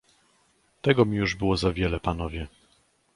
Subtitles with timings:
[0.81, 2.47] "Tego mi było już za wiele, panowie!"